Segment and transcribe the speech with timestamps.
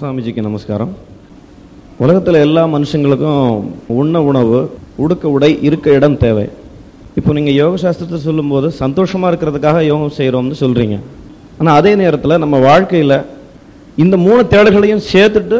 [0.00, 0.92] சாமிஜிக்கு நமஸ்காரம்.
[2.02, 3.48] உலகத்தில் எல்லா மனுஷங்களுக்கும்
[4.00, 4.58] உண்ண உணவு
[5.04, 6.44] உடுக்க உடை இருக்க இடம் தேவை.
[7.18, 10.96] இப்போ நீங்கள் யோக சாஸ்திரத்தை சொல்லும்போது சந்தோஷமாக இருக்கிறதுக்காக யோகம் செய்கிறோம்னு சொல்கிறீங்க
[11.58, 13.16] ஆனால் அதே நேரத்தில் நம்ம வாழ்க்கையில்
[14.04, 15.58] இந்த மூணு தேடல்களையும் சேர்த்துட்டு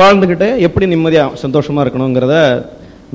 [0.00, 2.36] வாழ்ந்துக்கிட்டே எப்படி நிம்மதியாக சந்தோஷமாக இருக்கணுங்கிறத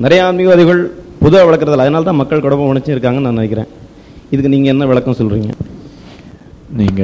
[0.04, 0.82] நிறைய ஆன்மீகவாதிகள்
[1.24, 3.70] பொதுவாக வளர்க்குறதில்ல அதனால தான் மக்கள் குழப்பம் உணர்ச்சி இருக்காங்கன்னு நான் நினைக்கிறேன்.
[4.32, 5.52] இதுக்கு நீங்கள் என்ன விளக்கம் சொல்கிறீங்க
[6.80, 7.02] நீங்க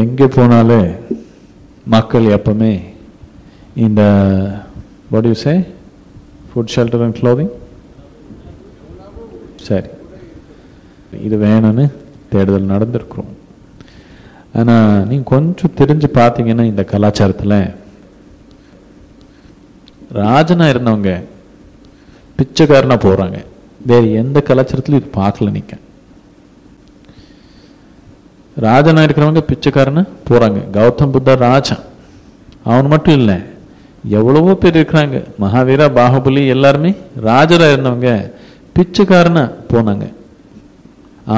[0.00, 0.80] எங்கே போனாலே
[1.94, 2.72] மக்கள் எப்பவுமே
[3.84, 4.02] இந்த
[5.12, 5.54] what you say
[6.48, 7.52] food shelter and clothing
[9.68, 9.88] சரி.
[11.26, 11.84] இது வேணும்னு
[12.32, 13.30] தேடுதல் நடந்திருக்கிறோம்.
[14.60, 17.58] ஆனால் நீங்கள் கொஞ்சம் தெரிஞ்சு பார்த்தீங்கன்னா இந்த கலாச்சாரத்தில்
[20.20, 21.12] ராஜனா இருந்தவங்க
[22.38, 23.38] பிச்சைக்காரனாக போகிறாங்க
[23.90, 25.82] வேறு எந்த கலாச்சாரத்திலும் இது பார்க்கல நீங்கள்
[28.64, 30.60] ராஜனாக இருக்கிறவங்க பிச்சைக்காரன்னு போறாங்க.
[30.76, 31.76] கௌதம் புத்தா ராஜா
[32.70, 33.36] அவன் மட்டும் இல்லை
[34.18, 35.16] எவ்வளவோ பேர் இருக்கிறாங்க.
[35.42, 36.90] மகாவீரா பாகுபலி எல்லாருமே
[37.28, 38.10] ராஜரா இருந்தவங்க
[38.76, 40.06] பிச்சைக்காரனா போனாங்க.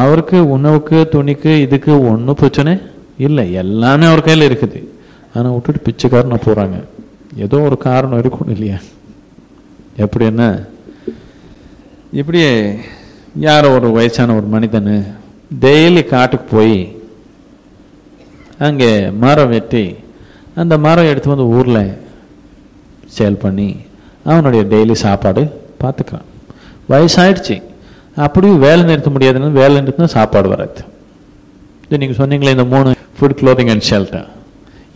[0.01, 2.73] அவருக்கு உணவுக்கு துணிக்கு இதுக்கு ஒன்றும் பிரச்சனை
[3.27, 3.45] இல்லை.
[3.63, 4.81] எல்லாமே அவர் கையில் இருக்குது.
[5.35, 6.79] ஆனால் விட்டுட்டு பிச்சைக்காரனா போறாங்க.
[7.45, 8.79] ஏதோ ஒரு காரணம் இருக்கும் இல்லையா?
[10.05, 10.45] எப்படி என்ன
[12.21, 12.51] இப்படியே
[13.47, 14.93] யாரோ ஒரு வயசான ஒரு மனிதன்
[15.65, 16.77] டெய்லி காட்டுக்கு போய்
[18.65, 18.91] அங்கே
[19.25, 19.85] மரம் வெட்டி
[20.61, 21.83] அந்த மரம் எடுத்து வந்து ஊரில்
[23.17, 23.69] சேல் பண்ணி
[24.31, 25.43] அவனுடைய டெய்லி சாப்பாடு
[25.83, 26.27] பார்த்துக்கிறான்.
[26.93, 27.57] வயசாயிடுச்சு.
[28.25, 30.83] அப்படியும் வேலை நிறுத்த முடியாதுன்னு வேலை நிறுத்தினா சாப்பாடு வராது.
[31.85, 34.29] இது நீங்கள் சொன்னீங்களே இந்த மூணு ஃபுட் க்ளோதிங் அண்ட் ஷெல்டர்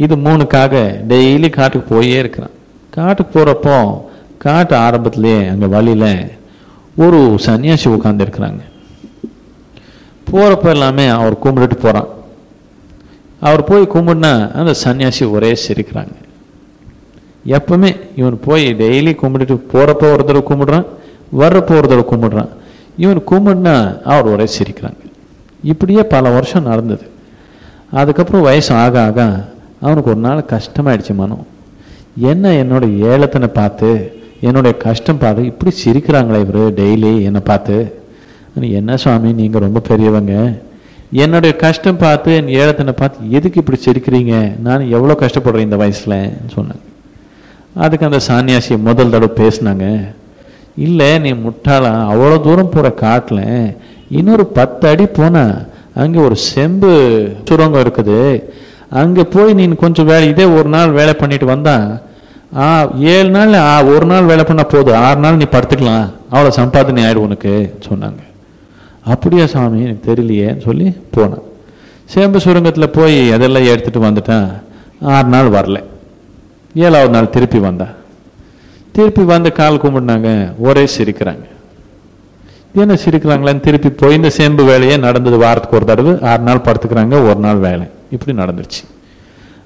[0.05, 0.75] இது மூணுக்காக
[1.13, 2.55] டெய்லி காட்டுக்கு போயே இருக்கிறான்.
[2.97, 3.77] காட்டுக்கு போகிறப்போ
[4.45, 6.11] காட்டு ஆரம்பத்துலேயே அங்கே வழியில்
[7.05, 8.63] ஒரு சன்னியாசி உட்காந்துருக்குறாங்க
[10.31, 12.11] போகிறப்ப எல்லாமே அவர் கும்பிட்டுட்டு போகிறான்
[13.47, 16.15] அவர் போய் கும்பிடுனா அந்த சன்னியாசி ஒரே சிரிக்கிறாங்க.
[17.55, 20.87] எப்பவுமே இவன் போய் டெய்லி கும்பிட்டுட்டு போறப்போ ஒரு தடவை கும்பிடுறான்
[21.41, 22.51] வர்றப்போ ஒரு தடவை கும்பிடுறான்.
[23.05, 23.75] இவன் கும்பிடுனா
[24.13, 25.01] அவர் ஒரே சிரிக்கிறாங்க.
[25.73, 27.07] இப்படியே பல வருஷம் நடந்தது.
[28.01, 29.21] அதுக்கப்புறம் வயசு ஆக ஆக
[29.85, 31.47] அவனுக்கு ஒரு நாள் கஷ்டமாயிடுச்சு மனம்
[32.31, 33.89] என்ன என்னோட ஏலத்தனை பார்த்து
[34.47, 37.77] என்னுடைய கஷ்டம் பார்த்து இப்படி சிரிக்கிறாங்களே இவர் டெய்லி என்னை பார்த்து.
[38.79, 40.35] என்ன சுவாமி நீங்க ரொம்ப பெரியவங்க.
[41.25, 44.35] என்னுடைய கஷ்டம் பார்த்து என் ஏழத்தனை பார்த்து எதுக்கு இப்படி சிரிக்கிறீங்க?
[44.67, 46.17] நான் எவ்வளோ கஷ்டப்படுறேன் இந்த வயசில்
[46.55, 46.87] சொன்னாங்க
[47.85, 49.87] அதுக்கு அந்த சான்னியாசி முதல் தடவை பேசினாங்க.
[50.87, 51.93] இல்லை நீ முட்டாளா?
[52.13, 53.45] அவ்வளோ தூரம் போகிற காட்டில்
[54.19, 55.45] இன்னொரு பத்து அடி போனா
[56.03, 56.93] அங்கே ஒரு செம்பு
[57.49, 58.19] சுரங்கம் இருக்குது.
[59.03, 61.87] அங்கே போய் நீ கொஞ்சம் வேலை இதே ஒரு நாள் வேலை பண்ணிட்டு வந்தான்
[62.63, 62.67] ஆ
[63.15, 63.55] ஏழு நாள்
[63.95, 65.01] ஒரு நாள் வேலை பண்ணால் போதும்.
[65.07, 66.07] ஆறு நாள் நீ படுத்துக்கலாம்.
[66.33, 67.53] அவ்வளோ சம்பாதனை ஆயிடும் உனக்கு
[67.89, 68.21] சொன்னாங்க.
[69.05, 71.43] அப்படியா சாமி எனக்கு தெரியலையேன்னு சொல்லி போனேன்.
[72.15, 74.47] சேம்பு சுரங்கத்தில் போய் அதெல்லாம் எடுத்துகிட்டு வந்துட்டேன்.
[75.01, 75.79] ஆறு நாள் வரல.
[76.75, 77.89] ஏழாவது நாள் திருப்பி வந்தா
[78.93, 81.45] திருப்பி வந்து கால் கும்பிடுனாங்க ஒரே சிரிக்கிறாங்க.
[82.75, 87.37] என்ன சிரிக்கிறாங்களான்னு திருப்பி போய் இந்த சேம்பு வேலையே நடந்தது வாரத்துக்கு ஒரு தடவை ஆறு நாள் படுத்துக்கிறாங்க ஒரு
[87.37, 87.87] நாள் வேலை.
[88.11, 88.83] இப்படி நடந்துருச்சு.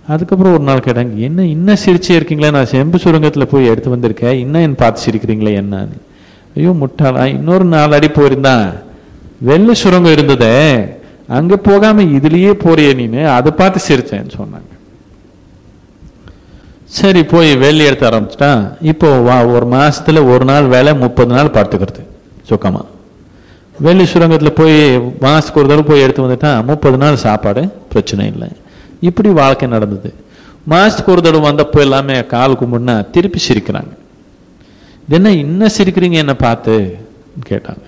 [0.08, 2.50] அதுக்கப்புறம் ஒரு நாள் கேட்டாங்க என்ன இன்னும் சிரிச்சே இருக்கீங்களே?
[2.50, 4.32] நான் செம்பு சுரங்கத்தில் போய் எடுத்து வந்திருக்கேன்.
[4.32, 5.96] இன்னும் என் பார்த்து சிரிக்கிறீங்களே என்னன்னு?
[6.56, 7.24] ஐயோ முட்டாளா?
[7.24, 8.84] இன்னொரு நாலு அடி போயிருந்தான்.
[9.40, 10.54] வெள்ளை சுரங்கம் இருந்ததே
[11.28, 14.70] அங்க போகாம இதுலயே போறிய நீனு அதை பார்த்து சிரிச்சேன்னு சொன்னாங்க.
[16.84, 22.02] சரி போய் வெள்ளி எடுத்து ஆரம்பிச்சிட்டான் இப்போ வா ஒரு மாசத்துல ஒரு நாள் வேலை முப்பது நாள் பார்த்துக்கிறது
[22.50, 22.84] சுக்கமா.
[23.80, 28.48] வெள்ளி சுரங்கத்துல போய் மாசத்துக்கு ஒரு தடவை போய் எடுத்து வந்துட்டான் முப்பது நாள் சாப்பாடு பிரச்சனை இல்லை.
[29.00, 30.14] இப்படி வாழ்க்கை நடந்தது.
[30.70, 33.92] மாசத்துக்கு ஒரு தடவை வந்தப்போ எல்லாமே கால் கும்பிடுனா திருப்பி சிரிக்கிறாங்க.
[35.08, 36.96] என்ன இன்னும் சிரிக்கிறீங்க என்ன பார்த்து?
[37.50, 37.84] கேட்டாங்க.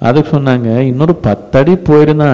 [0.00, 2.30] அதுக்கு சொன்னாங்க இன்னொரு பத்தடி போயிருந்தா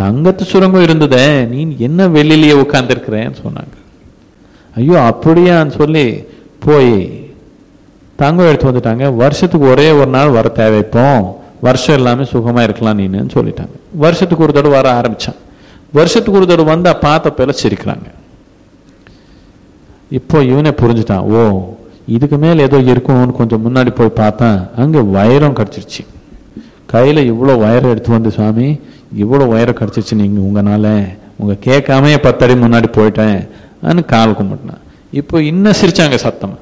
[0.00, 3.74] தங்கத்து சுரங்கம் இருந்ததே நீ என்ன வெளியிலேயே உட்காந்துருக்கிறேன்னு சொன்னாங்க.
[4.76, 6.24] ஐயோ அப்படியான்னு சொல்லி
[6.66, 6.94] போய்
[8.16, 9.16] தங்கம் எடுத்து வந்துட்டாங்க.
[9.16, 13.74] வருஷத்துக்கு ஒரே ஒரு நாள் வர தேவைப்போம் வருஷம் எல்லாமே சுகமா இருக்கலாம் நீன்னு சொல்லிட்டாங்க.
[14.04, 15.38] வருஷத்துக்கு ஒரு தடவை வர ஆரம்பிச்சான்.
[15.92, 18.08] வருஷத்துக்கு ஒரு தடவை வந்தா பார்த்த பேர சிரிக்கிறாங்க.
[20.18, 21.26] இப்போ இவனே புரிஞ்சுட்டான்.
[21.34, 21.40] ஓ
[22.06, 24.58] இதுக்கு மேல ஏதோ இருக்கும்னு கொஞ்சம் முன்னாடி போய் பார்த்தேன்.
[24.76, 26.02] அங்க வைரம் கிடைச்சிருச்சு.
[26.92, 28.68] கையில் இவ்வளோ வயரை எடுத்து வந்து சுவாமி
[29.22, 30.92] இவ்வளோ வயரை கிடச்சிச்சு நீங்கள் உங்களால்
[31.40, 33.38] உங்க கேட்காமயே பத்தடி முன்னாடி போயிட்டேன்.
[34.12, 34.80] கால் கும்பிட்டேன்.
[35.20, 36.56] இப்போ இன்னும் சிரிச்சாங்க சத்தம்.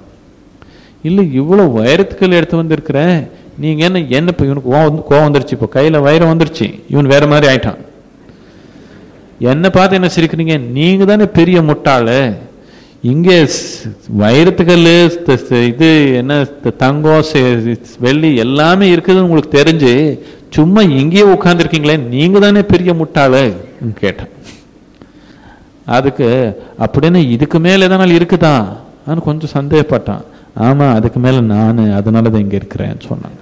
[1.09, 3.17] இல்லை இவ்வளோ வைரத்துக்கள் எடுத்து வந்திருக்கிறேன்
[3.63, 5.57] நீங்கள் என்ன என்ன இப்போ இவனுக்கு கோவம் கோவம் வந்துருச்சு?
[5.57, 6.67] இப்போ கையில் வைரம் வந்துருச்சு.
[6.93, 7.81] இவன் வேற மாதிரி ஆயிட்டான்.
[9.53, 10.57] என்னை பார்த்து என்ன சிரிக்கிறீங்க?
[10.77, 12.19] நீங்கள் தானே பெரிய முட்டாளு.
[13.03, 13.37] இங்கே
[14.23, 14.89] வைரத்துக்கல்
[15.71, 15.89] இது
[16.21, 16.33] என்ன
[16.83, 17.29] தங்கம்
[18.07, 19.93] வெள்ளி எல்லாமே இருக்குதுன்னு உங்களுக்கு தெரிஞ்சு
[20.57, 23.43] சும்மா இங்கேயே உட்காந்துருக்கீங்களே நீங்க தானே பெரிய முட்டாளு?
[24.01, 24.31] கேட்டேன்.
[25.97, 26.29] அதுக்கு
[26.85, 28.55] அப்படின்னு இதுக்கு மேல எதனால் இருக்குதா?
[29.27, 30.25] கொஞ்சம் சந்தேகப்பட்டான்.
[30.67, 33.39] ஆமா அதுக்கு மேல நான் அதனால தான் இங்க இருக்கிறேன்னு சொன்னாங்க.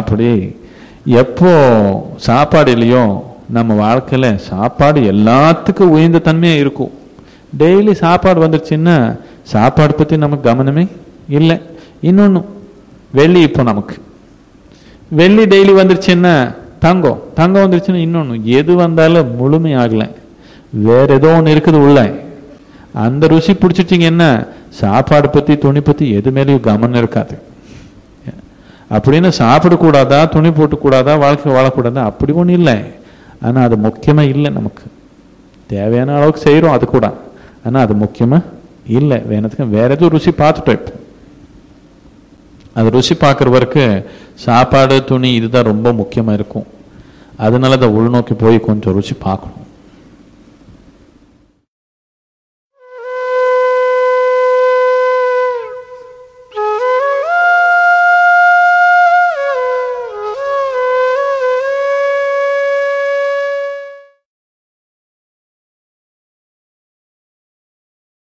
[0.00, 0.28] அப்படி
[1.22, 1.50] எப்போ
[2.28, 3.04] சாப்பாடு இல்லையோ
[3.50, 6.90] நம்ம வாழ்க்கையில சாப்பாடு எல்லாத்துக்கும் உயர்ந்த தன்மையாக இருக்கும்.
[7.58, 10.88] டெய்லி சாப்பாடு வந்துருச்சுன்னா சாப்பாடு பத்தி நமக்கு கவனமே
[11.28, 11.60] இல்லை.
[12.02, 12.44] இன்னொன்னு
[13.10, 13.96] வெள்ளி இப்போ நமக்கு.
[15.08, 17.22] வெள்ளி டெய்லி வந்துருச்சுன்னா தங்கம்.
[17.34, 19.72] தங்கம் வந்துருச்சுன்னா இன்னொன்னு எது வந்தாலும் முழுமை
[20.70, 22.14] வேற ஏதோ ஒன்று இருக்குது உள்ள.
[22.92, 27.38] அந்த ருசி பிடிச்சிட்டிங்கன்னா சாப்பாடு பத்தி துணி பத்தி எது மேலேயும் கவனம் இருக்காது.
[28.90, 32.78] அப்படின்னு சாப்பிடக்கூடாதா துணி போட்டுக்கூடாதா வாழ்க்கை வாழக்கூடாதா அப்படி ஒன்றும் இல்லை.
[33.42, 34.82] ஆனா அது முக்கியமா இல்லை நமக்கு.
[35.66, 37.16] தேவையான அளவுக்கு செய்கிறோம் அது கூட.
[37.64, 38.42] ஆனா அது முக்கியமா
[38.86, 39.16] இல்லை.
[39.16, 40.92] வேணத்துக்கு வேற எதுவும் ருசி பார்த்துட்டோம் இப்போ.
[42.74, 44.04] அது ருசி பார்க்குறவருக்கு
[44.34, 46.66] சாப்பாடு துணி இதுதான் ரொம்ப முக்கியமா இருக்கும்.
[47.36, 49.59] அதனால அதை உள்நோக்கி போய் கொஞ்சம் ருசி பார்க்கணும்.